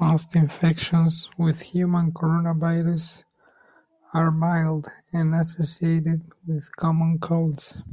[0.00, 3.22] Most infections with human coronaviruses
[4.12, 7.84] are mild and associated with common colds.